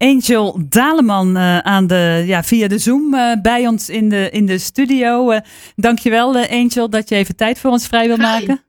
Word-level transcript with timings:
Angel 0.00 0.60
Daleman 0.68 1.36
uh, 1.36 1.58
aan 1.58 1.86
de, 1.86 2.22
ja, 2.26 2.42
via 2.42 2.68
de 2.68 2.78
Zoom 2.78 3.14
uh, 3.14 3.32
bij 3.42 3.66
ons 3.66 3.88
in 3.88 4.08
de, 4.08 4.30
in 4.30 4.46
de 4.46 4.58
studio. 4.58 5.32
Uh, 5.32 5.38
dankjewel 5.76 6.36
Angel 6.36 6.90
dat 6.90 7.08
je 7.08 7.14
even 7.14 7.36
tijd 7.36 7.58
voor 7.58 7.70
ons 7.70 7.86
vrij 7.86 8.06
wil 8.06 8.16
maken. 8.16 8.62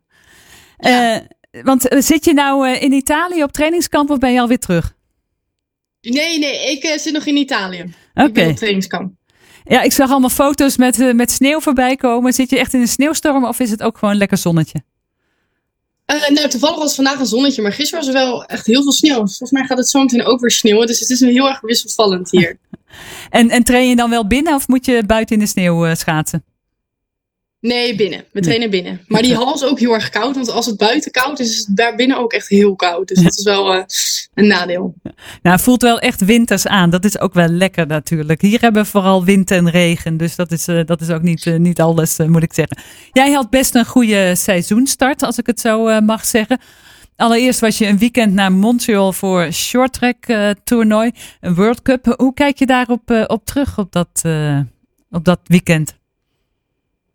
Ja. 0.78 1.24
want 1.64 1.86
zit 1.90 2.26
je 2.26 2.34
nou 2.34 2.70
in 2.70 2.92
Italië 2.92 3.44
op 3.44 3.52
trainingskamp 3.52 4.10
of 4.10 4.18
ben 4.18 4.34
je 4.34 4.40
alweer 4.40 4.60
terug? 4.60 4.96
Nee, 6.02 6.40
nee, 6.40 6.72
ik 6.72 7.00
zit 7.00 7.14
nog 7.14 7.26
in 7.26 7.38
Italië. 7.38 7.94
Oké. 8.14 8.48
Op 8.48 8.56
trainingskamp. 8.56 9.14
Ja, 9.64 9.82
ik 9.82 9.92
zag 9.92 10.10
allemaal 10.10 10.30
foto's 10.30 10.78
met, 10.78 11.14
met 11.16 11.32
sneeuw 11.32 11.60
voorbij 11.60 11.96
komen. 11.96 12.34
Zit 12.34 12.50
je 12.50 12.60
echt 12.60 12.74
in 12.74 12.82
een 12.82 12.88
sneeuwstorm 12.88 13.46
of 13.46 13.60
is 13.60 13.72
het 13.72 13.84
ook 13.84 13.98
gewoon 13.98 14.16
lekker 14.16 14.38
zonnetje? 14.38 14.84
Uh, 16.12 16.30
nou, 16.30 16.50
toevallig 16.50 16.78
was 16.78 16.96
vandaag 16.96 17.20
een 17.20 17.26
zonnetje, 17.26 17.62
maar 17.62 17.74
gisteren 17.74 18.06
was 18.06 18.16
er 18.16 18.22
wel 18.22 18.46
echt 18.46 18.66
heel 18.66 18.84
veel 18.84 18.92
sneeuw. 18.92 19.16
Volgens 19.16 19.52
mij 19.52 19.66
gaat 19.66 19.78
het 19.78 19.90
zo 19.90 20.00
meteen 20.00 20.26
ook 20.26 20.40
weer 20.40 20.52
sneeuwen, 20.52 20.88
dus 20.88 21.00
het 21.00 21.10
is 21.10 21.20
heel 21.20 21.48
erg 21.48 21.62
wisselvallend 21.62 22.32
hier. 22.32 22.58
en, 23.30 23.50
en 23.50 23.64
train 23.64 23.90
je 23.90 23.96
dan 23.96 24.10
wel 24.10 24.28
binnen 24.28 24.56
of 24.56 24.68
moet 24.68 24.86
je 24.86 25.04
buiten 25.06 25.36
in 25.36 25.42
de 25.42 25.48
sneeuw 25.48 25.88
uh, 25.88 25.96
schaatsen? 25.96 26.44
Nee, 27.62 27.96
binnen. 27.96 28.24
We 28.32 28.42
trainen 28.42 28.70
binnen. 28.70 29.02
Maar 29.08 29.22
die 29.22 29.36
hal 29.36 29.54
is 29.54 29.64
ook 29.64 29.80
heel 29.80 29.94
erg 29.94 30.10
koud, 30.10 30.36
want 30.36 30.50
als 30.52 30.66
het 30.66 30.78
buiten 30.78 31.12
koud 31.12 31.40
is, 31.40 31.50
is 31.50 31.58
het 31.58 31.78
daar 31.78 31.96
binnen 31.96 32.18
ook 32.18 32.34
echt 32.34 32.48
heel 32.48 32.76
koud. 32.76 33.08
Dus 33.08 33.24
dat 33.24 33.38
is 33.38 33.44
wel 33.44 33.76
uh, 33.76 33.84
een 34.34 34.48
nadeel. 34.48 34.94
Nou, 35.42 35.56
het 35.56 35.62
voelt 35.62 35.82
wel 35.82 36.00
echt 36.00 36.26
winters 36.26 36.68
aan. 36.68 36.90
Dat 36.90 37.06
is 37.06 37.20
ook 37.20 37.34
wel 37.34 37.48
lekker 37.48 37.88
natuurlijk. 37.88 38.42
Hier 38.42 38.62
hebben 38.62 38.84
we 38.84 38.90
vooral 38.90 39.26
wind 39.26 39.52
en 39.52 39.70
regen, 39.70 40.18
dus 40.18 40.36
dat 40.36 40.52
is, 40.52 40.68
uh, 40.68 40.86
dat 40.86 41.02
is 41.02 41.10
ook 41.10 41.22
niet, 41.22 41.46
uh, 41.46 41.58
niet 41.58 41.82
alles, 41.82 42.18
moet 42.18 42.44
ik 42.44 42.54
zeggen. 42.54 42.78
Jij 43.12 43.32
had 43.32 43.50
best 43.50 43.76
een 43.76 43.86
goede 43.86 44.36
seizoenstart, 44.36 45.24
als 45.24 45.38
ik 45.38 45.46
het 45.46 45.60
zo 45.60 46.02
mag 46.02 46.26
zeggen. 46.26 46.60
Allereerst 47.16 47.60
was 47.60 47.78
je 47.78 47.88
een 47.88 47.98
weekend 47.98 48.34
naar 48.34 48.52
Montreal 48.52 49.14
voor 49.14 49.52
short 49.52 49.94
track 49.94 50.54
toernooi, 50.64 51.12
een 51.42 51.56
World 51.56 51.82
Cup. 51.82 52.14
Hoe 52.18 52.34
kijk 52.34 52.60
je 52.60 52.66
daarop 52.66 53.26
op 53.28 53.46
terug 53.46 53.78
op 53.78 53.92
dat, 53.92 54.22
op 55.10 55.26
dat 55.26 55.40
weekend? 55.44 56.00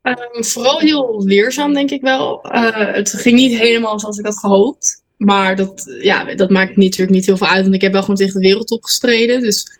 Um, 0.06 0.44
vooral 0.44 0.78
heel 0.78 1.22
leerzaam, 1.24 1.74
denk 1.74 1.90
ik 1.90 2.00
wel. 2.00 2.46
Uh, 2.52 2.94
het 2.94 3.12
ging 3.12 3.36
niet 3.36 3.58
helemaal 3.58 4.00
zoals 4.00 4.18
ik 4.18 4.24
had 4.24 4.38
gehoopt. 4.38 5.04
Maar 5.16 5.56
dat, 5.56 5.96
ja, 6.00 6.34
dat 6.34 6.50
maakt 6.50 6.76
natuurlijk 6.76 7.12
niet 7.12 7.26
heel 7.26 7.36
veel 7.36 7.46
uit. 7.46 7.62
Want 7.62 7.74
ik 7.74 7.80
heb 7.80 7.92
wel 7.92 8.00
gewoon 8.00 8.16
tegen 8.16 8.40
de 8.40 8.46
wereldtop 8.46 8.84
gestreden. 8.84 9.40
Dus 9.40 9.78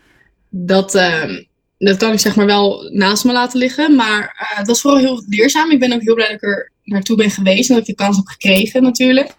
dat, 0.50 0.94
uh, 0.94 1.38
dat 1.78 1.96
kan 1.96 2.12
ik 2.12 2.18
zeg 2.18 2.36
maar 2.36 2.46
wel 2.46 2.90
naast 2.92 3.24
me 3.24 3.32
laten 3.32 3.58
liggen. 3.58 3.94
Maar 3.94 4.54
dat 4.56 4.66
was 4.66 4.80
vooral 4.80 5.00
heel 5.00 5.24
leerzaam. 5.28 5.70
Ik 5.70 5.80
ben 5.80 5.92
ook 5.92 6.02
heel 6.02 6.14
blij 6.14 6.26
dat 6.26 6.36
ik 6.36 6.42
er 6.42 6.72
naartoe 6.84 7.16
ben 7.16 7.30
geweest. 7.30 7.68
En 7.68 7.76
dat 7.76 7.88
ik 7.88 7.96
de 7.96 8.04
kans 8.04 8.16
heb 8.16 8.26
gekregen 8.26 8.82
natuurlijk. 8.82 9.34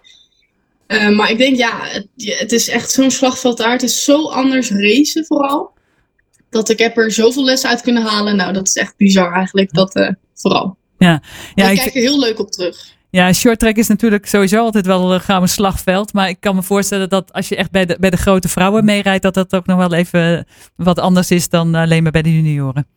Uh, 0.88 1.10
maar 1.10 1.32
ik 1.32 1.38
denk, 1.38 1.58
ja, 1.58 1.80
het, 1.82 2.08
het 2.16 2.52
is 2.52 2.68
echt 2.70 2.92
zo'n 2.92 3.12
slagveld 3.12 3.58
daar. 3.58 3.72
Het 3.72 3.84
is 3.84 4.04
zo 4.04 4.30
anders 4.30 4.72
racen 4.72 5.26
vooral. 5.26 5.76
Dat 6.50 6.70
ik 6.70 6.80
heb 6.80 6.98
er 6.98 7.12
zoveel 7.12 7.44
lessen 7.44 7.70
uit 7.70 7.82
kunnen 7.82 8.04
halen. 8.04 8.36
Nou, 8.36 8.54
dat 8.54 8.68
is 8.68 8.76
echt 8.76 8.98
bizar 8.98 9.34
eigenlijk. 9.34 9.74
Dat 9.74 9.96
uh, 9.96 10.10
vooral. 10.34 10.78
Ja, 10.98 11.22
ja 11.56 11.70
ik 11.70 11.78
kijk 11.78 11.96
er 11.96 12.02
heel 12.02 12.20
leuk 12.20 12.40
op 12.40 12.52
terug. 12.52 12.96
Ja, 13.10 13.34
short 13.34 13.60
track 13.60 13.76
is 13.76 13.88
natuurlijk 13.88 14.26
sowieso 14.26 14.64
altijd 14.64 14.86
wel 14.86 15.14
een 15.14 15.22
gouden 15.22 15.50
slagveld. 15.50 16.14
Maar 16.14 16.30
ik 16.30 16.40
kan 16.40 16.56
me 16.56 16.64
voorstellen 16.64 17.10
dat 17.10 17.34
als 17.34 17.50
je 17.50 17.56
echt 17.56 17.72
bij 17.72 17.86
de, 17.86 17.98
bij 18.00 18.10
de 18.10 18.18
grote 18.18 18.48
vrouwen 18.48 18.86
meerijdt, 18.86 19.24
dat 19.24 19.34
dat 19.34 19.56
ook 19.56 19.66
nog 19.66 19.78
wel 19.78 19.94
even 19.94 20.48
wat 20.76 21.00
anders 21.00 21.32
is 21.32 21.50
dan 21.50 21.76
alleen 21.76 22.04
maar 22.04 22.12
bij 22.12 22.22
de 22.22 22.36
junioren. 22.36 22.88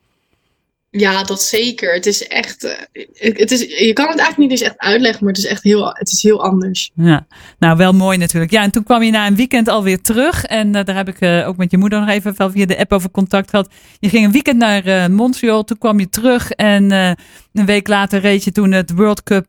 Ja, 0.91 1.22
dat 1.22 1.42
zeker. 1.42 1.94
Het 1.94 2.06
is 2.06 2.27
echt. 2.27 2.64
Uh, 2.64 2.72
het 3.19 3.50
is, 3.50 3.60
je 3.60 3.92
kan 3.92 4.08
het 4.08 4.19
eigenlijk 4.19 4.36
niet 4.38 4.50
eens 4.50 4.60
echt 4.60 4.78
uitleggen, 4.78 5.24
maar 5.24 5.33
het 5.33 5.44
is 5.44 5.50
echt 5.50 5.62
heel, 5.62 5.88
het 5.92 6.12
is 6.12 6.22
heel 6.22 6.42
anders. 6.42 6.91
Ja, 6.94 7.27
nou 7.58 7.77
wel 7.77 7.92
mooi 7.92 8.19
natuurlijk. 8.19 8.52
Ja, 8.52 8.62
en 8.62 8.70
toen 8.70 8.84
kwam 8.84 9.02
je 9.02 9.11
na 9.11 9.27
een 9.27 9.36
weekend 9.36 9.68
alweer 9.68 10.00
terug. 10.00 10.44
En 10.44 10.66
uh, 10.77 10.84
daar 10.84 10.96
heb 10.96 11.08
ik 11.08 11.20
uh, 11.20 11.48
ook 11.48 11.56
met 11.56 11.70
je 11.70 11.78
moeder 11.78 12.00
nog 12.00 12.08
even 12.08 12.34
via 12.52 12.66
de 12.66 12.78
app 12.78 12.92
over 12.92 13.11
contact 13.11 13.50
gehad. 13.50 13.68
Je 13.98 14.08
ging 14.08 14.24
een 14.24 14.33
weekend 14.33 14.58
naar 14.58 15.11
Montreal, 15.11 15.64
toen 15.64 15.78
kwam 15.78 15.98
je 15.98 16.08
terug. 16.08 16.50
En 16.50 17.16
een 17.53 17.67
week 17.67 17.89
later 17.89 18.20
reed 18.20 18.45
je 18.45 18.53
toen 18.53 18.73
het 18.73 18.93
World 18.93 19.23
Cup 19.23 19.47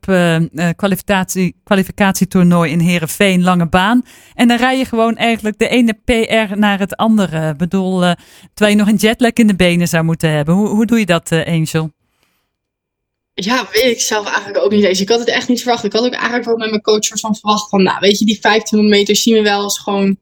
kwalificatie, 0.76 1.56
kwalificatietoernooi 1.64 2.72
in 2.72 2.80
Heerenveen, 2.80 3.44
lange 3.44 3.68
baan. 3.68 4.06
En 4.34 4.48
dan 4.48 4.58
rij 4.58 4.78
je 4.78 4.86
gewoon 4.86 5.16
eigenlijk 5.16 5.58
de 5.58 5.68
ene 5.68 5.98
PR 6.06 6.58
naar 6.58 6.80
het 6.80 6.96
andere. 6.96 7.50
Ik 7.50 7.58
bedoel, 7.58 8.00
terwijl 8.54 8.78
je 8.78 8.84
nog 8.84 8.88
een 8.88 8.96
jetlag 8.96 9.34
in 9.34 9.48
de 9.48 9.56
benen 9.56 9.88
zou 9.88 10.04
moeten 10.04 10.30
hebben. 10.32 10.56
Hoe, 10.56 10.68
hoe 10.68 10.86
doe 10.86 11.00
je 11.00 11.06
dat? 11.06 11.32
Angel? 11.32 11.92
Ja, 13.34 13.68
weet 13.72 13.92
ik 13.92 14.02
zelf 14.02 14.26
eigenlijk 14.26 14.58
ook 14.58 14.72
niet 14.72 14.84
eens. 14.84 15.02
Ik 15.02 15.10
had 15.10 15.20
het 15.20 15.28
echt 15.28 15.48
niet 15.48 15.62
verwacht. 15.62 15.84
Ik 15.84 15.94
had 15.94 16.06
ook 16.06 16.14
eigenlijk 16.14 16.46
wel 16.46 16.58
met 16.58 16.70
mijn 16.70 16.82
coach 16.82 17.08
van 17.08 17.36
verwacht 17.36 17.70
van, 17.70 17.84
nou, 17.84 17.98
weet 18.00 18.20
je, 18.20 18.26
die 18.26 18.40
1500 18.42 19.00
meter 19.00 19.16
zien 19.16 19.34
we 19.34 19.42
wel 19.42 19.62
als 19.62 19.80
gewoon 19.80 20.18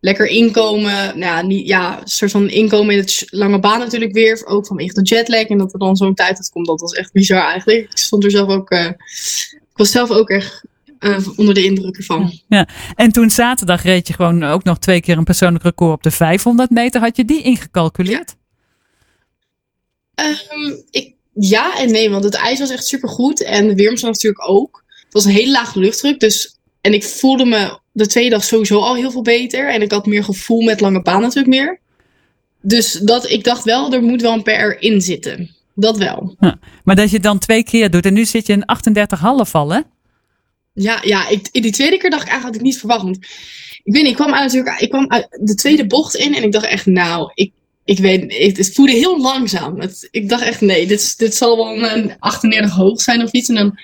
lekker 0.00 0.26
inkomen. 0.26 0.92
Nou, 0.92 1.18
ja, 1.18 1.42
niet, 1.42 1.66
ja, 1.66 2.00
een 2.00 2.08
soort 2.08 2.30
van 2.30 2.48
inkomen 2.48 2.94
in 2.94 3.00
het 3.00 3.26
lange 3.30 3.60
baan 3.60 3.78
natuurlijk 3.78 4.12
weer. 4.12 4.46
Ook 4.46 4.66
vanwege 4.66 4.94
de 4.94 5.02
jetlag. 5.02 5.44
En 5.44 5.58
dat 5.58 5.72
er 5.72 5.78
dan 5.78 5.96
zo'n 5.96 6.14
tijd 6.14 6.36
uitkomt, 6.36 6.66
dat 6.66 6.80
was 6.80 6.92
echt 6.92 7.12
bizar 7.12 7.44
eigenlijk. 7.44 7.82
Ik 7.90 7.98
stond 7.98 8.24
er 8.24 8.30
zelf 8.30 8.48
ook, 8.48 8.70
uh, 8.70 8.84
ik 9.50 9.72
was 9.72 9.90
zelf 9.90 10.10
ook 10.10 10.28
echt 10.30 10.64
uh, 11.00 11.28
onder 11.36 11.54
de 11.54 11.64
indruk 11.64 11.96
ervan. 11.96 12.40
Ja, 12.48 12.68
en 12.94 13.12
toen 13.12 13.30
zaterdag 13.30 13.82
reed 13.82 14.06
je 14.06 14.14
gewoon 14.14 14.42
ook 14.42 14.64
nog 14.64 14.78
twee 14.78 15.00
keer 15.00 15.18
een 15.18 15.24
persoonlijk 15.24 15.64
record 15.64 15.92
op 15.92 16.02
de 16.02 16.10
500 16.10 16.70
meter. 16.70 17.00
Had 17.00 17.16
je 17.16 17.24
die 17.24 17.42
ingecalculeerd? 17.42 18.34
Ja. 20.14 20.28
Um, 20.54 20.82
ik, 20.90 21.14
ja 21.32 21.78
en 21.78 21.90
nee, 21.90 22.10
want 22.10 22.24
het 22.24 22.34
ijs 22.34 22.58
was 22.58 22.70
echt 22.70 22.86
super 22.86 23.08
goed 23.08 23.42
en 23.42 23.68
de 23.68 23.74
weeromstand 23.74 24.14
natuurlijk 24.14 24.48
ook. 24.48 24.84
Het 24.88 25.12
was 25.12 25.24
een 25.24 25.30
hele 25.30 25.50
lage 25.50 25.78
luchtdruk, 25.78 26.20
dus 26.20 26.55
en 26.86 26.92
ik 26.92 27.04
voelde 27.04 27.44
me 27.44 27.78
de 27.92 28.06
tweede 28.06 28.30
dag 28.30 28.44
sowieso 28.44 28.78
al 28.78 28.94
heel 28.94 29.10
veel 29.10 29.22
beter 29.22 29.72
en 29.72 29.82
ik 29.82 29.90
had 29.90 30.06
meer 30.06 30.24
gevoel 30.24 30.62
met 30.62 30.80
lange 30.80 31.02
baan 31.02 31.20
natuurlijk 31.20 31.54
meer. 31.54 31.80
Dus 32.60 32.92
dat, 32.92 33.30
ik 33.30 33.44
dacht 33.44 33.64
wel, 33.64 33.92
er 33.92 34.02
moet 34.02 34.22
wel 34.22 34.32
een 34.32 34.42
PR 34.42 34.76
in 34.78 35.00
zitten. 35.00 35.50
Dat 35.74 35.98
wel. 35.98 36.36
Ja, 36.40 36.58
maar 36.84 36.96
dat 36.96 37.08
je 37.08 37.14
het 37.14 37.22
dan 37.22 37.38
twee 37.38 37.64
keer 37.64 37.90
doet 37.90 38.06
en 38.06 38.14
nu 38.14 38.24
zit 38.24 38.46
je 38.46 38.52
in 38.52 38.64
38,5 39.46 39.50
al, 39.52 39.72
hè? 39.72 39.80
Ja, 40.72 41.00
ja 41.02 41.28
ik, 41.28 41.48
in 41.52 41.62
die 41.62 41.72
tweede 41.72 41.96
keer 41.96 42.10
dacht 42.10 42.22
ik 42.22 42.28
eigenlijk 42.28 42.56
had 42.56 42.66
ik 42.66 42.72
niet 42.72 42.78
verwacht. 42.78 43.02
Want 43.02 43.16
ik 43.84 43.92
weet 43.92 44.02
niet, 44.02 44.10
ik 44.10 44.16
kwam, 44.16 44.34
uit, 44.34 44.52
natuurlijk, 44.52 44.80
ik 44.80 44.90
kwam 44.90 45.10
uit 45.10 45.38
de 45.40 45.54
tweede 45.54 45.86
bocht 45.86 46.14
in 46.14 46.34
en 46.34 46.42
ik 46.42 46.52
dacht 46.52 46.66
echt, 46.66 46.86
nou, 46.86 47.30
ik, 47.34 47.52
ik 47.84 47.98
weet, 47.98 48.36
het, 48.38 48.56
het 48.56 48.74
voelde 48.74 48.92
heel 48.92 49.20
langzaam. 49.20 49.80
Het, 49.80 50.08
ik 50.10 50.28
dacht 50.28 50.42
echt, 50.42 50.60
nee, 50.60 50.86
dit, 50.86 51.18
dit 51.18 51.34
zal 51.34 51.56
wel 51.56 51.96
een 51.96 52.16
38 52.18 52.74
hoog 52.74 53.00
zijn 53.00 53.22
of 53.22 53.32
iets. 53.32 53.48
En 53.48 53.54
dan 53.54 53.78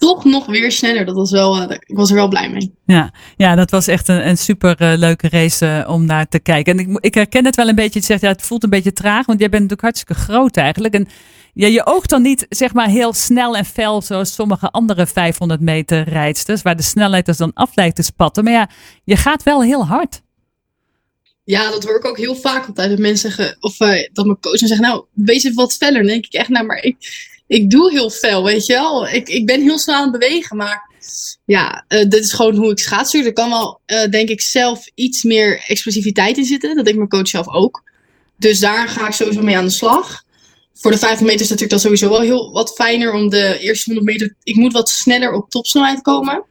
toch 0.00 0.24
nog 0.24 0.46
weer 0.46 0.72
sneller. 0.72 1.04
Dat 1.04 1.14
was 1.14 1.30
wel, 1.30 1.56
uh, 1.56 1.70
ik 1.70 1.96
was 1.96 2.08
er 2.08 2.16
wel 2.16 2.28
blij 2.28 2.50
mee. 2.50 2.74
Ja, 2.84 3.12
ja 3.36 3.54
dat 3.54 3.70
was 3.70 3.86
echt 3.86 4.08
een, 4.08 4.28
een 4.28 4.38
super 4.38 4.82
uh, 4.82 4.98
leuke 4.98 5.28
race 5.28 5.66
uh, 5.66 5.90
om 5.90 6.04
naar 6.04 6.28
te 6.28 6.38
kijken. 6.38 6.78
En 6.78 6.88
ik, 6.88 6.98
ik 7.00 7.14
herken 7.14 7.44
het 7.44 7.56
wel 7.56 7.68
een 7.68 7.74
beetje. 7.74 7.98
Je 7.98 8.04
zegt, 8.04 8.20
ja, 8.20 8.28
het 8.28 8.42
voelt 8.42 8.62
een 8.62 8.70
beetje 8.70 8.92
traag, 8.92 9.26
want 9.26 9.38
jij 9.38 9.48
bent 9.48 9.62
natuurlijk 9.62 9.80
hartstikke 9.80 10.22
groot 10.22 10.56
eigenlijk. 10.56 10.94
En 10.94 11.08
ja, 11.52 11.66
je 11.66 11.86
oogt 11.86 12.10
dan 12.10 12.22
niet 12.22 12.46
zeg 12.48 12.74
maar 12.74 12.88
heel 12.88 13.12
snel 13.12 13.56
en 13.56 13.64
fel 13.64 14.02
zoals 14.02 14.34
sommige 14.34 14.70
andere 14.70 15.06
500 15.06 15.60
meter 15.60 16.08
rijdsters, 16.08 16.62
waar 16.62 16.76
de 16.76 16.82
snelheid 16.82 17.26
dus 17.26 17.36
dan 17.36 17.52
af 17.54 17.70
lijkt 17.74 17.96
te 17.96 18.02
spatten. 18.02 18.44
Maar 18.44 18.52
ja, 18.52 18.68
je 19.04 19.16
gaat 19.16 19.42
wel 19.42 19.62
heel 19.62 19.86
hard. 19.86 20.22
Ja, 21.44 21.70
dat 21.70 21.84
hoor 21.84 21.96
ik 21.96 22.04
ook 22.04 22.16
heel 22.16 22.36
vaak 22.36 22.66
altijd. 22.66 22.90
Dat 22.90 22.98
mensen 22.98 23.30
zeggen, 23.32 23.56
of 23.60 23.80
uh, 23.80 24.08
dat 24.12 24.24
mijn 24.24 24.40
coach 24.40 24.58
zeggen, 24.58 24.80
nou, 24.80 25.04
wees 25.12 25.44
even 25.44 25.56
wat 25.56 25.74
feller. 25.74 25.98
Dan 25.98 26.10
denk 26.10 26.26
ik 26.26 26.32
echt, 26.32 26.48
nou, 26.48 26.66
maar 26.66 26.82
ik, 26.82 26.96
ik 27.46 27.70
doe 27.70 27.90
heel 27.90 28.10
fel, 28.10 28.44
weet 28.44 28.66
je 28.66 28.72
wel. 28.72 29.08
Ik, 29.08 29.28
ik 29.28 29.46
ben 29.46 29.62
heel 29.62 29.78
snel 29.78 29.96
aan 29.96 30.12
het 30.12 30.20
bewegen, 30.20 30.56
maar 30.56 30.90
ja, 31.44 31.84
uh, 31.88 32.08
dit 32.08 32.24
is 32.24 32.32
gewoon 32.32 32.54
hoe 32.54 32.70
ik 32.70 32.78
schaatsen. 32.78 33.24
Er 33.24 33.32
kan 33.32 33.50
wel, 33.50 33.80
uh, 33.86 34.04
denk 34.04 34.28
ik, 34.28 34.40
zelf 34.40 34.86
iets 34.94 35.22
meer 35.22 35.64
explosiviteit 35.66 36.36
in 36.36 36.44
zitten. 36.44 36.74
Dat 36.74 36.84
denkt 36.84 36.98
mijn 36.98 37.10
coach 37.10 37.28
zelf 37.28 37.48
ook. 37.48 37.82
Dus 38.36 38.58
daar 38.58 38.88
ga 38.88 39.06
ik 39.06 39.12
sowieso 39.12 39.42
mee 39.42 39.56
aan 39.56 39.64
de 39.64 39.70
slag. 39.70 40.24
Voor 40.74 40.90
de 40.90 40.98
50 40.98 41.20
meter 41.26 41.40
is 41.40 41.48
natuurlijk 41.48 41.70
dan 41.70 41.80
sowieso 41.80 42.08
wel 42.08 42.20
heel 42.20 42.52
wat 42.52 42.72
fijner 42.74 43.12
om 43.12 43.28
de 43.28 43.58
eerste 43.58 43.92
100 43.92 44.10
meter. 44.12 44.34
Ik 44.42 44.56
moet 44.56 44.72
wat 44.72 44.88
sneller 44.88 45.32
op 45.32 45.50
topsnelheid 45.50 46.00
komen. 46.02 46.44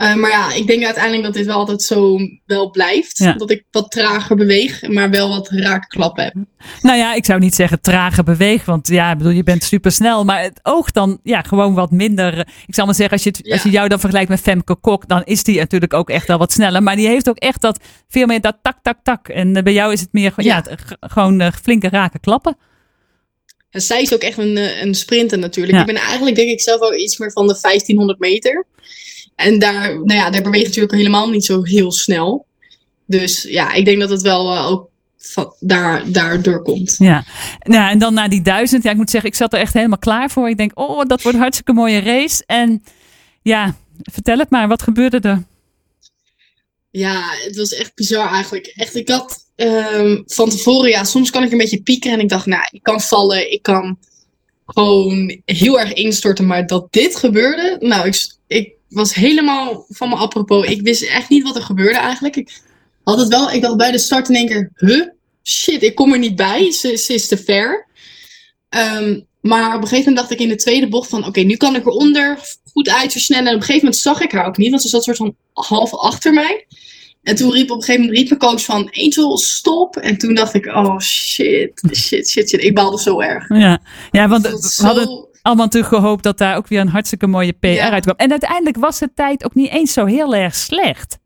Uh, 0.00 0.14
maar 0.14 0.30
ja, 0.30 0.52
ik 0.52 0.66
denk 0.66 0.84
uiteindelijk 0.84 1.24
dat 1.24 1.34
dit 1.34 1.46
wel 1.46 1.56
altijd 1.56 1.82
zo 1.82 2.18
wel 2.46 2.70
blijft. 2.70 3.18
Ja. 3.18 3.32
Dat 3.32 3.50
ik 3.50 3.64
wat 3.70 3.90
trager 3.90 4.36
beweeg, 4.36 4.88
maar 4.88 5.10
wel 5.10 5.28
wat 5.28 5.48
raakklappen 5.50 6.24
heb. 6.24 6.34
Nou 6.80 6.98
ja, 6.98 7.14
ik 7.14 7.24
zou 7.24 7.40
niet 7.40 7.54
zeggen 7.54 7.80
trager 7.80 8.24
beweeg. 8.24 8.64
Want 8.64 8.88
ja, 8.88 9.10
ik 9.10 9.18
bedoel, 9.18 9.32
je 9.32 9.42
bent 9.42 9.64
super 9.64 9.92
snel. 9.92 10.24
Maar 10.24 10.42
het 10.42 10.60
oog 10.62 10.90
dan 10.90 11.20
ja, 11.22 11.42
gewoon 11.42 11.74
wat 11.74 11.90
minder. 11.90 12.38
Ik 12.66 12.74
zal 12.74 12.84
maar 12.84 12.94
zeggen, 12.94 13.14
als 13.14 13.22
je, 13.22 13.30
het, 13.30 13.40
ja. 13.42 13.52
als 13.52 13.62
je 13.62 13.70
jou 13.70 13.88
dan 13.88 14.00
vergelijkt 14.00 14.30
met 14.30 14.40
Femke 14.40 14.74
Kok, 14.74 15.08
dan 15.08 15.22
is 15.24 15.42
die 15.42 15.58
natuurlijk 15.58 15.94
ook 15.94 16.10
echt 16.10 16.26
wel 16.26 16.38
wat 16.38 16.52
sneller. 16.52 16.82
Maar 16.82 16.96
die 16.96 17.08
heeft 17.08 17.28
ook 17.28 17.38
echt 17.38 17.60
dat 17.60 17.80
veel 18.08 18.26
meer 18.26 18.40
dat 18.40 18.56
tak, 18.62 18.78
tak, 18.82 18.98
tak. 19.02 19.28
En 19.28 19.56
uh, 19.56 19.62
bij 19.62 19.72
jou 19.72 19.92
is 19.92 20.00
het 20.00 20.12
meer 20.12 20.32
ja. 20.36 20.62
ja 20.66 20.76
gewoon 21.00 21.40
uh, 21.40 21.48
flinke 21.62 21.88
raken 21.88 22.20
klappen. 22.20 22.56
En 23.70 23.80
zij 23.80 24.02
is 24.02 24.14
ook 24.14 24.22
echt 24.22 24.38
een, 24.38 24.82
een 24.82 24.94
sprinter 24.94 25.38
natuurlijk. 25.38 25.78
Ik 25.78 25.86
ben 25.86 25.96
eigenlijk 25.96 26.36
denk 26.36 26.50
ik 26.50 26.60
zelf 26.60 26.80
ook 26.80 26.94
iets 26.94 27.18
meer 27.18 27.32
van 27.32 27.46
de 27.46 27.58
1500 27.60 28.18
meter. 28.18 28.66
En 29.34 29.58
daar, 29.58 29.94
nou 29.94 30.14
ja, 30.14 30.30
daar 30.30 30.42
beweegt 30.42 30.66
natuurlijk 30.66 30.94
helemaal 30.94 31.30
niet 31.30 31.44
zo 31.44 31.62
heel 31.62 31.92
snel. 31.92 32.46
Dus 33.06 33.42
ja, 33.42 33.72
ik 33.72 33.84
denk 33.84 34.00
dat 34.00 34.10
het 34.10 34.22
wel 34.22 34.54
uh, 34.54 34.70
ook 34.70 34.88
van, 35.18 35.54
daar, 35.60 36.12
daardoor 36.12 36.62
komt. 36.62 36.94
Ja, 36.98 37.24
nou, 37.62 37.90
en 37.90 37.98
dan 37.98 38.14
naar 38.14 38.28
die 38.28 38.42
duizend. 38.42 38.82
Ja, 38.82 38.90
ik 38.90 38.96
moet 38.96 39.10
zeggen, 39.10 39.30
ik 39.30 39.36
zat 39.36 39.52
er 39.52 39.58
echt 39.58 39.74
helemaal 39.74 39.98
klaar 39.98 40.30
voor. 40.30 40.48
Ik 40.48 40.56
denk, 40.56 40.70
oh, 40.74 41.04
dat 41.06 41.22
wordt 41.22 41.36
een 41.36 41.42
hartstikke 41.42 41.72
mooie 41.72 42.00
race. 42.00 42.42
En 42.46 42.82
ja, 43.42 43.76
vertel 44.02 44.38
het 44.38 44.50
maar, 44.50 44.68
wat 44.68 44.82
gebeurde 44.82 45.20
er? 45.20 45.42
Ja, 46.90 47.22
het 47.44 47.56
was 47.56 47.74
echt 47.74 47.94
bizar 47.94 48.32
eigenlijk. 48.32 48.66
Echt, 48.66 48.94
ik 48.94 49.08
had, 49.08 49.46
ehm, 49.56 50.22
van 50.26 50.50
tevoren, 50.50 50.90
ja, 50.90 51.04
soms 51.04 51.30
kan 51.30 51.42
ik 51.42 51.52
een 51.52 51.58
beetje 51.58 51.82
pieken 51.82 52.12
en 52.12 52.20
ik 52.20 52.28
dacht, 52.28 52.46
nou, 52.46 52.68
ik 52.70 52.82
kan 52.82 53.00
vallen, 53.00 53.52
ik 53.52 53.62
kan 53.62 53.98
gewoon 54.66 55.40
heel 55.44 55.80
erg 55.80 55.92
instorten, 55.92 56.46
maar 56.46 56.66
dat 56.66 56.86
dit 56.90 57.16
gebeurde, 57.16 57.76
nou, 57.80 58.06
ik 58.06 58.28
was 58.90 59.14
helemaal 59.14 59.84
van 59.88 60.08
me 60.08 60.14
apropos. 60.14 60.66
Ik 60.66 60.82
wist 60.82 61.02
echt 61.02 61.28
niet 61.28 61.42
wat 61.42 61.56
er 61.56 61.62
gebeurde 61.62 61.98
eigenlijk. 61.98 62.36
Ik 62.36 62.60
had 63.02 63.18
het 63.18 63.28
wel, 63.28 63.50
ik 63.50 63.62
dacht 63.62 63.76
bij 63.76 63.90
de 63.90 63.98
start 63.98 64.28
in 64.28 64.34
één 64.34 64.46
keer, 64.46 64.70
huh, 64.74 65.06
shit, 65.42 65.82
ik 65.82 65.94
kom 65.94 66.12
er 66.12 66.18
niet 66.18 66.36
bij, 66.36 66.72
ze, 66.72 66.96
ze 66.96 67.14
is 67.14 67.28
te 67.28 67.36
ver. 67.36 67.86
Ehm, 68.68 69.20
maar 69.40 69.66
op 69.66 69.82
een 69.82 69.88
gegeven 69.88 70.12
moment 70.12 70.16
dacht 70.16 70.30
ik 70.30 70.38
in 70.38 70.48
de 70.48 70.62
tweede 70.62 70.88
bocht 70.88 71.08
van, 71.08 71.26
oké, 71.26 71.40
nu 71.40 71.56
kan 71.56 71.76
ik 71.76 71.86
eronder 71.86 72.38
goed 72.72 72.88
uitversnellen. 72.88 73.46
En 73.46 73.54
op 73.54 73.60
een 73.60 73.66
gegeven 73.66 73.84
moment 73.84 74.02
zag 74.02 74.20
ik 74.20 74.32
haar 74.32 74.46
ook 74.46 74.56
niet, 74.56 74.70
want 74.70 74.82
ze 74.82 74.88
zat 74.88 75.04
soort 75.04 75.16
van 75.16 75.36
half 75.52 75.94
achter 75.94 76.32
mij. 76.32 76.66
En 77.22 77.36
toen 77.36 77.52
riep 77.52 77.70
op 77.70 77.76
een 77.76 77.82
gegeven 77.82 78.00
moment 78.00 78.18
riep 78.18 78.28
mijn 78.28 78.40
coach 78.40 78.64
van 78.64 78.90
Angel, 78.92 79.38
stop. 79.38 79.96
En 79.96 80.18
toen 80.18 80.34
dacht 80.34 80.54
ik, 80.54 80.66
oh 80.66 80.98
shit, 80.98 81.82
shit, 81.92 82.28
shit, 82.28 82.48
shit. 82.48 82.62
Ik 82.62 82.74
baalde 82.74 83.00
zo 83.00 83.20
erg. 83.20 83.48
Ja, 83.48 83.78
ja 84.10 84.28
want 84.28 84.42
we 84.42 84.82
hadden 84.82 85.28
allemaal 85.42 85.64
natuurlijk 85.64 85.94
gehoopt 85.94 86.22
dat 86.22 86.38
daar 86.38 86.56
ook 86.56 86.68
weer 86.68 86.80
een 86.80 86.88
hartstikke 86.88 87.26
mooie 87.26 87.52
PR 87.52 87.66
ja. 87.66 87.90
uitkwam. 87.90 88.16
En 88.16 88.30
uiteindelijk 88.30 88.76
was 88.76 88.98
de 88.98 89.10
tijd 89.14 89.44
ook 89.44 89.54
niet 89.54 89.70
eens 89.70 89.92
zo 89.92 90.04
heel 90.04 90.34
erg 90.34 90.54
slecht. 90.54 91.18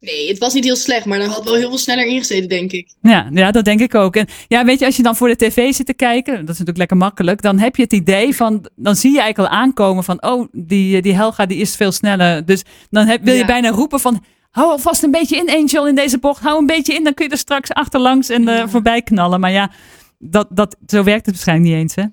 Nee, 0.00 0.28
het 0.28 0.38
was 0.38 0.54
niet 0.54 0.64
heel 0.64 0.76
slecht, 0.76 1.04
maar 1.04 1.18
dan 1.18 1.28
had 1.28 1.44
wel 1.44 1.54
heel 1.54 1.68
veel 1.68 1.78
sneller 1.78 2.06
ingezeten, 2.06 2.48
denk 2.48 2.72
ik. 2.72 2.94
Ja, 3.02 3.28
ja, 3.32 3.50
dat 3.50 3.64
denk 3.64 3.80
ik 3.80 3.94
ook. 3.94 4.16
En 4.16 4.26
ja, 4.48 4.64
weet 4.64 4.78
je, 4.78 4.86
als 4.86 4.96
je 4.96 5.02
dan 5.02 5.16
voor 5.16 5.28
de 5.28 5.36
tv 5.36 5.72
zit 5.72 5.86
te 5.86 5.94
kijken, 5.94 6.32
dat 6.32 6.42
is 6.42 6.46
natuurlijk 6.46 6.78
lekker 6.78 6.96
makkelijk, 6.96 7.42
dan 7.42 7.58
heb 7.58 7.76
je 7.76 7.82
het 7.82 7.92
idee 7.92 8.36
van, 8.36 8.68
dan 8.76 8.96
zie 8.96 9.12
je 9.12 9.20
eigenlijk 9.20 9.52
al 9.52 9.58
aankomen 9.58 10.04
van, 10.04 10.22
oh, 10.22 10.48
die, 10.52 11.02
die 11.02 11.14
Helga 11.14 11.46
die 11.46 11.58
is 11.58 11.76
veel 11.76 11.92
sneller. 11.92 12.44
Dus 12.46 12.62
dan 12.90 13.06
heb, 13.06 13.24
wil 13.24 13.34
je 13.34 13.44
bijna 13.44 13.70
roepen 13.70 14.00
van, 14.00 14.24
hou 14.50 14.70
alvast 14.70 15.02
een 15.02 15.10
beetje 15.10 15.36
in, 15.36 15.50
Angel, 15.50 15.88
in 15.88 15.94
deze 15.94 16.18
bocht. 16.18 16.42
Hou 16.42 16.58
een 16.58 16.66
beetje 16.66 16.94
in, 16.94 17.04
dan 17.04 17.14
kun 17.14 17.24
je 17.24 17.30
er 17.30 17.38
straks 17.38 17.72
achterlangs 17.72 18.28
en 18.28 18.42
uh, 18.42 18.62
voorbij 18.66 19.02
knallen. 19.02 19.40
Maar 19.40 19.52
ja, 19.52 19.70
dat, 20.18 20.46
dat, 20.50 20.76
zo 20.86 21.02
werkt 21.02 21.26
het 21.26 21.34
waarschijnlijk 21.34 21.68
niet 21.68 21.78
eens, 21.78 21.94
hè? 21.94 22.04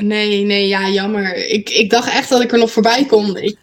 Nee, 0.00 0.44
nee, 0.44 0.68
ja, 0.68 0.88
jammer. 0.88 1.34
Ik, 1.34 1.70
ik 1.70 1.90
dacht 1.90 2.08
echt 2.08 2.28
dat 2.28 2.42
ik 2.42 2.52
er 2.52 2.58
nog 2.58 2.70
voorbij 2.70 3.04
kon. 3.04 3.36
Ik, 3.36 3.56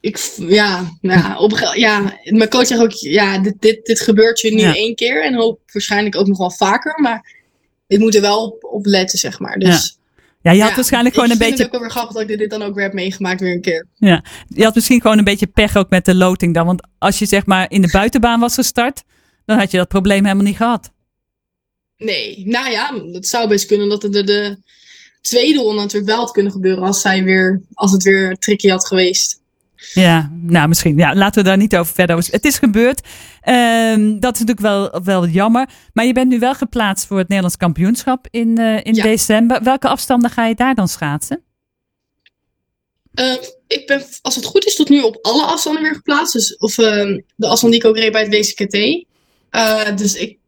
ik, 0.00 0.18
ja, 0.36 0.92
ja, 1.00 1.38
op, 1.38 1.72
ja, 1.74 2.18
mijn 2.24 2.48
coach 2.48 2.66
zegt 2.66 2.80
ook, 2.80 2.92
ja, 2.92 3.38
dit, 3.38 3.54
dit, 3.60 3.86
dit 3.86 4.00
gebeurt 4.00 4.40
je 4.40 4.54
nu 4.54 4.62
één 4.62 4.94
keer 4.94 5.24
en 5.24 5.34
hoop 5.34 5.60
waarschijnlijk 5.72 6.16
ook 6.16 6.26
nog 6.26 6.38
wel 6.38 6.50
vaker, 6.50 7.00
maar 7.00 7.34
ik 7.86 7.98
moet 7.98 8.14
er 8.14 8.20
wel 8.20 8.44
op, 8.44 8.64
op 8.64 8.86
letten, 8.86 9.18
zeg 9.18 9.38
maar. 9.38 9.58
Dus, 9.58 9.98
ja. 10.42 10.50
je 10.52 10.62
had 10.62 10.74
waarschijnlijk 10.74 11.14
gewoon 11.14 11.30
een 11.30 11.38
beetje. 11.38 11.52
Ik 11.52 11.58
vind 11.58 11.72
het 11.72 11.76
ook 11.76 11.80
wel 11.80 11.90
weer 11.90 11.98
grappig 11.98 12.16
dat 12.16 12.30
ik 12.30 12.38
dit 12.38 12.50
dan 12.50 12.62
ook 12.62 12.74
weer 12.74 12.84
heb 12.84 12.92
meegemaakt 12.92 13.40
weer 13.40 13.52
een 13.52 13.60
keer. 13.60 13.86
Ja, 13.94 14.24
je 14.48 14.64
had 14.64 14.74
misschien 14.74 15.00
gewoon 15.00 15.18
een 15.18 15.24
beetje 15.24 15.46
pech 15.46 15.76
ook 15.76 15.90
met 15.90 16.04
de 16.04 16.14
loting 16.14 16.54
dan. 16.54 16.66
Want 16.66 16.86
als 16.98 17.18
je 17.18 17.26
zeg 17.26 17.46
maar 17.46 17.70
in 17.70 17.82
de 17.82 17.90
buitenbaan 17.90 18.40
was 18.40 18.54
gestart, 18.54 19.02
dan 19.44 19.58
had 19.58 19.70
je 19.70 19.76
dat 19.76 19.88
probleem 19.88 20.24
helemaal 20.24 20.44
niet 20.44 20.56
gehad. 20.56 20.92
Nee, 21.96 22.42
nou 22.46 22.70
ja, 22.70 23.02
het 23.12 23.28
zou 23.28 23.48
best 23.48 23.66
kunnen 23.66 23.88
dat 23.88 24.02
het 24.02 24.12
de, 24.12 24.24
de 24.24 24.58
tweede 25.28 25.58
ronde 25.58 25.80
natuurlijk 25.80 26.10
wel 26.10 26.18
had 26.18 26.30
kunnen 26.30 26.52
gebeuren 26.52 26.84
als, 26.84 27.00
zij 27.00 27.24
weer, 27.24 27.60
als 27.74 27.92
het 27.92 28.02
weer 28.02 28.36
tricky 28.36 28.68
had 28.68 28.86
geweest. 28.86 29.40
Ja, 29.92 30.30
nou 30.32 30.68
misschien. 30.68 30.96
Ja, 30.96 31.14
laten 31.14 31.42
we 31.42 31.48
daar 31.48 31.56
niet 31.56 31.76
over 31.76 31.94
verder. 31.94 32.26
Het 32.30 32.44
is 32.44 32.58
gebeurd. 32.58 33.00
Um, 33.48 34.20
dat 34.20 34.34
is 34.34 34.40
natuurlijk 34.40 34.60
wel, 34.60 35.02
wel 35.04 35.26
jammer. 35.26 35.68
Maar 35.92 36.04
je 36.04 36.12
bent 36.12 36.28
nu 36.28 36.38
wel 36.38 36.54
geplaatst 36.54 37.06
voor 37.06 37.18
het 37.18 37.28
Nederlands 37.28 37.56
kampioenschap 37.56 38.26
in, 38.30 38.60
uh, 38.60 38.84
in 38.84 38.92
december. 38.92 39.62
Welke 39.62 39.88
afstanden 39.88 40.30
ga 40.30 40.46
je 40.46 40.54
daar 40.54 40.74
dan 40.74 40.88
schaatsen? 40.88 41.42
Uh, 43.14 43.34
ik 43.66 43.86
ben, 43.86 44.04
als 44.22 44.34
het 44.34 44.44
goed 44.44 44.66
is, 44.66 44.76
tot 44.76 44.88
nu 44.88 45.00
op 45.00 45.18
alle 45.22 45.42
afstanden 45.42 45.82
weer 45.82 45.94
geplaatst. 45.94 46.32
Dus, 46.32 46.56
of 46.56 46.78
uh, 46.78 47.18
de 47.36 47.46
afstand 47.46 47.72
die 47.72 47.82
ik 47.82 47.88
ook 47.88 47.96
reed 47.96 48.12
bij 48.12 48.22
het 48.22 48.34
WCKT. 48.34 49.06
Eh, 49.50 49.96
dus 49.96 50.14
ik, 50.14 50.38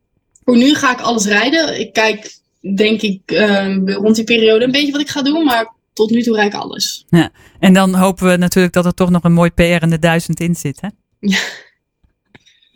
voor 0.44 0.56
nu 0.56 0.74
ga 0.74 0.92
ik 0.92 1.00
alles 1.00 1.26
rijden. 1.26 1.80
Ik 1.80 1.92
kijk, 1.92 2.38
denk 2.60 3.02
ik, 3.02 3.20
ehm, 3.26 3.88
rond 3.88 4.16
die 4.16 4.24
periode 4.24 4.64
een 4.64 4.70
beetje 4.70 4.92
wat 4.92 5.00
ik 5.00 5.08
ga 5.08 5.22
doen. 5.22 5.44
Maar 5.44 5.72
tot 5.92 6.10
nu 6.10 6.22
toe 6.22 6.36
rijd 6.36 6.54
ik 6.54 6.60
alles. 6.60 7.04
Ja. 7.08 7.30
En 7.58 7.72
dan 7.72 7.94
hopen 7.94 8.26
we 8.26 8.36
natuurlijk 8.36 8.74
dat 8.74 8.84
er 8.84 8.94
toch 8.94 9.10
nog 9.10 9.24
een 9.24 9.32
mooi 9.32 9.50
PR 9.50 9.62
in 9.62 9.90
de 9.90 9.98
duizend 9.98 10.40
in 10.40 10.54
zit, 10.54 10.80
hè? 10.80 10.88
Ja, 11.18 11.38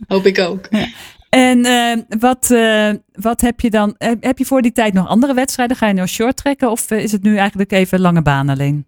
hoop 0.06 0.26
ik 0.26 0.38
ook. 0.38 0.66
Ja. 0.70 0.88
En 1.28 1.66
uh, 1.66 2.19
wat, 2.19 2.50
uh, 2.50 2.92
wat 3.12 3.40
heb 3.40 3.60
je 3.60 3.70
dan? 3.70 3.94
Heb 4.20 4.38
je 4.38 4.44
voor 4.44 4.62
die 4.62 4.72
tijd 4.72 4.92
nog 4.92 5.08
andere 5.08 5.34
wedstrijden? 5.34 5.76
Ga 5.76 5.87
je 5.87 5.94
nou 5.94 6.08
short 6.08 6.37
trekken 6.37 6.70
of 6.70 6.90
is 6.90 7.12
het 7.12 7.22
nu 7.22 7.37
eigenlijk 7.37 7.72
even 7.72 8.00
lange 8.00 8.22
baan 8.22 8.48
alleen? 8.48 8.87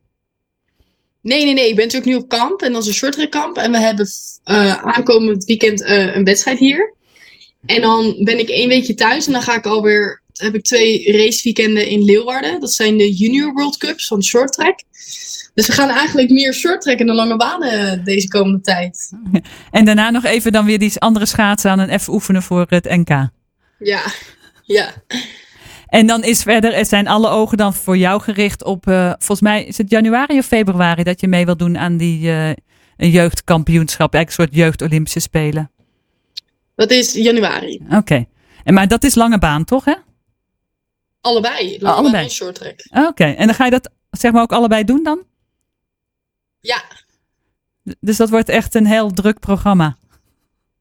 Nee, 1.20 1.44
nee, 1.44 1.54
nee. 1.54 1.69
Ik 1.69 1.76
ben 1.76 1.84
natuurlijk 1.84 2.12
nu 2.12 2.22
op 2.22 2.28
kamp 2.28 2.62
en 2.62 2.72
dat 2.72 2.82
is 2.82 2.88
een 2.88 2.94
short 2.94 3.28
kamp. 3.28 3.56
En 3.56 3.70
we 3.70 3.78
hebben 3.78 4.06
uh, 4.44 4.82
aankomend 4.82 5.44
weekend 5.44 5.84
een 5.84 6.25
wedstrijd 6.25 6.58
hier. 6.58 6.94
En 7.64 7.81
dan 7.81 8.16
ben 8.25 8.38
ik 8.38 8.49
één 8.49 8.69
weekje 8.69 8.94
thuis 8.94 9.26
en 9.26 9.32
dan 9.32 9.42
ga 9.42 9.56
ik 9.56 9.66
alweer 9.66 10.22
heb 10.37 10.55
ik 10.55 10.65
twee 10.65 11.12
raceweekenden 11.12 11.88
in 11.88 12.05
Leeuwarden. 12.05 12.61
Dat 12.61 12.73
zijn 12.73 12.97
de 12.97 13.12
Junior 13.12 13.53
World 13.53 13.77
Cups 13.77 14.06
van 14.06 14.23
short 14.23 14.53
track. 14.53 14.83
Dus 15.55 15.67
we 15.67 15.73
gaan 15.73 15.88
eigenlijk 15.88 16.31
meer 16.31 16.55
short 16.55 16.81
tracken 16.81 17.06
dan 17.06 17.17
lange 17.17 17.37
banen 17.37 18.05
deze 18.05 18.29
komende 18.29 18.61
tijd. 18.61 19.12
En 19.71 19.85
daarna 19.85 20.11
nog 20.11 20.25
even 20.25 20.53
dan 20.53 20.65
weer 20.65 20.79
die 20.79 21.00
andere 21.00 21.27
schaatsen 21.27 21.71
aan 21.71 21.81
en 21.81 21.88
even 21.88 22.12
oefenen 22.12 22.43
voor 22.43 22.67
het 22.69 22.85
NK. 22.85 23.29
Ja, 23.79 24.03
ja. 24.65 24.93
En 25.87 26.06
dan 26.06 26.25
is 26.25 26.43
verder, 26.43 26.87
zijn 26.87 27.09
alle 27.09 27.29
ogen 27.29 27.56
dan 27.56 27.75
voor 27.75 27.97
jou 27.97 28.21
gericht 28.21 28.65
op, 28.65 28.87
uh, 28.87 29.06
volgens 29.09 29.41
mij 29.41 29.65
is 29.65 29.79
het 29.79 29.91
januari 29.91 30.38
of 30.38 30.47
februari 30.47 31.03
dat 31.03 31.21
je 31.21 31.29
mee 31.29 31.44
wilt 31.44 31.59
doen 31.59 31.79
aan 31.79 31.97
die 31.97 32.21
uh, 32.21 32.50
jeugdkampioenschap, 32.97 34.15
eigenlijk 34.15 34.29
een 34.29 34.56
soort 34.56 34.65
jeugd-Olympische 34.67 35.21
Spelen. 35.21 35.71
Dat 36.75 36.91
is 36.91 37.12
januari. 37.12 37.81
Oké. 37.91 38.25
En 38.65 38.75
Maar 38.75 38.88
dat 38.88 39.05
is 39.05 39.15
lange 39.15 39.38
baan, 39.38 39.65
toch 39.65 39.85
hè? 39.85 39.94
Allebei. 41.26 41.78
Oh, 41.81 41.96
allebei. 41.96 42.25
En 42.25 42.31
short 42.31 42.55
track. 42.55 43.06
Oké. 43.08 43.25
En 43.25 43.46
dan 43.46 43.55
ga 43.55 43.64
je 43.64 43.70
dat 43.70 43.90
zeg 44.11 44.32
maar 44.32 44.43
ook 44.43 44.52
allebei 44.52 44.84
doen 44.84 45.02
dan? 45.02 45.23
Ja. 46.61 46.82
Dus 48.00 48.17
dat 48.17 48.31
wordt 48.31 48.49
echt 48.49 48.75
een 48.75 48.87
heel 48.87 49.11
druk 49.11 49.38
programma. 49.38 49.96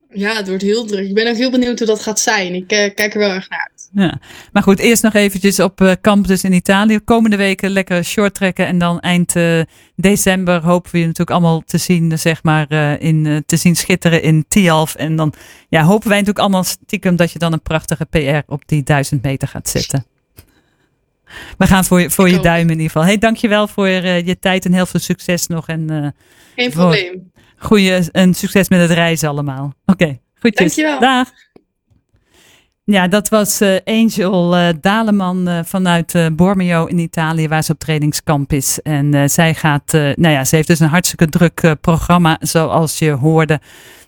Ja, 0.09 0.35
het 0.35 0.47
wordt 0.47 0.63
heel 0.63 0.85
druk. 0.85 1.07
Ik 1.07 1.13
ben 1.13 1.27
ook 1.27 1.35
heel 1.35 1.51
benieuwd 1.51 1.77
hoe 1.77 1.87
dat 1.87 2.01
gaat 2.01 2.19
zijn. 2.19 2.53
Ik 2.53 2.71
uh, 2.71 2.93
kijk 2.95 3.13
er 3.13 3.19
wel 3.19 3.29
erg 3.29 3.49
naar 3.49 3.69
uit. 3.71 3.89
Ja. 3.93 4.19
Maar 4.51 4.63
goed, 4.63 4.79
eerst 4.79 5.03
nog 5.03 5.13
eventjes 5.13 5.59
op 5.59 5.81
uh, 5.81 5.91
campus 6.01 6.43
in 6.43 6.53
Italië. 6.53 6.99
Komende 6.99 7.37
weken 7.37 7.69
lekker 7.69 8.03
short 8.03 8.33
trekken. 8.33 8.67
En 8.67 8.77
dan 8.77 8.99
eind 8.99 9.35
uh, 9.35 9.61
december 9.95 10.63
hopen 10.63 10.91
we 10.91 10.97
je 10.97 11.03
natuurlijk 11.03 11.37
allemaal 11.37 11.61
te 11.65 11.77
zien, 11.77 12.19
zeg 12.19 12.43
maar, 12.43 12.71
in, 13.01 13.43
te 13.45 13.57
zien 13.57 13.75
schitteren 13.75 14.21
in 14.21 14.45
Tialf. 14.47 14.95
En 14.95 15.15
dan 15.15 15.33
ja, 15.69 15.83
hopen 15.83 16.07
wij 16.07 16.17
natuurlijk 16.17 16.45
allemaal 16.45 16.63
stiekem 16.63 17.15
dat 17.15 17.31
je 17.31 17.39
dan 17.39 17.53
een 17.53 17.61
prachtige 17.61 18.05
PR 18.05 18.51
op 18.51 18.61
die 18.65 18.83
duizend 18.83 19.23
meter 19.23 19.47
gaat 19.47 19.69
zetten. 19.69 20.05
We 21.57 21.67
gaan 21.67 21.85
voor 21.85 22.01
je, 22.01 22.09
voor 22.09 22.29
je 22.29 22.39
duim 22.39 22.61
in 22.61 22.69
ieder 22.69 22.85
geval. 22.85 23.03
Hey, 23.03 23.17
dankjewel 23.17 23.67
voor 23.67 23.87
uh, 23.87 24.25
je 24.25 24.39
tijd 24.39 24.65
en 24.65 24.73
heel 24.73 24.85
veel 24.85 24.99
succes 24.99 25.47
nog. 25.47 25.67
En, 25.67 25.91
uh, 25.91 26.07
Geen 26.55 26.71
probleem. 26.71 27.31
Goeie, 27.57 28.11
en 28.11 28.33
succes 28.33 28.69
met 28.69 28.79
het 28.79 28.91
reizen 28.91 29.29
allemaal. 29.29 29.73
Oké, 29.85 30.03
okay, 30.03 30.21
goedjes. 30.39 30.75
Dankjewel. 30.75 30.99
Dag. 30.99 31.29
Ja, 32.83 33.07
dat 33.07 33.29
was 33.29 33.61
uh, 33.61 33.75
Angel 33.83 34.57
uh, 34.57 34.69
Daleman 34.81 35.49
uh, 35.49 35.59
vanuit 35.63 36.29
Bormio 36.35 36.85
in 36.85 36.97
Italië, 36.97 37.47
waar 37.47 37.63
ze 37.63 37.71
op 37.71 37.79
trainingskamp 37.79 38.53
is. 38.53 38.79
En 38.81 39.29
zij 39.29 39.53
gaat, 39.53 39.91
nou 39.91 40.29
ja, 40.29 40.45
ze 40.45 40.55
heeft 40.55 40.67
dus 40.67 40.79
een 40.79 40.87
hartstikke 40.87 41.27
druk 41.27 41.75
programma, 41.81 42.37
zoals 42.39 42.99
je 42.99 43.11
hoorde. 43.11 43.59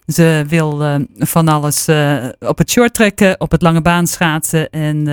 Ze 0.07 0.45
wil 0.47 0.99
van 1.17 1.47
alles 1.47 1.87
op 2.39 2.57
het 2.57 2.69
short 2.71 2.93
trekken, 2.93 3.39
op 3.39 3.51
het 3.51 3.61
lange 3.61 3.81
baan 3.81 4.07
schaatsen 4.07 4.69
en 4.69 5.05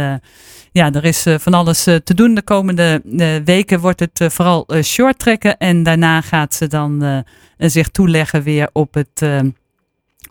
ja, 0.73 0.93
er 0.93 1.05
is 1.05 1.27
van 1.39 1.55
alles 1.55 1.83
te 1.83 2.15
doen. 2.15 2.35
De 2.35 2.43
komende 2.43 3.03
weken 3.45 3.81
wordt 3.81 4.01
het 4.01 4.33
vooral 4.33 4.67
short 4.83 5.19
trekken. 5.19 5.59
En 5.59 5.83
daarna 5.83 6.21
gaat 6.21 6.55
ze 6.55 6.67
dan 6.67 7.25
zich 7.59 7.89
toeleggen 7.89 8.43
weer 8.43 8.69
op 8.73 8.95
het, 8.95 9.23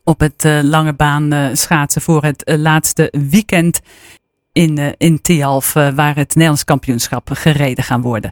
op 0.04 0.20
het 0.20 0.44
lange 0.62 0.94
baan 0.94 1.50
schaatsen 1.54 2.02
voor 2.02 2.24
het 2.24 2.44
laatste 2.58 3.14
weekend 3.30 3.80
in, 4.52 4.96
in 4.98 5.22
Tialf, 5.22 5.74
waar 5.74 6.16
het 6.16 6.36
Nederlands 6.36 6.64
kampioenschap 6.64 7.30
gereden 7.34 7.84
gaan 7.84 8.02
worden. 8.02 8.32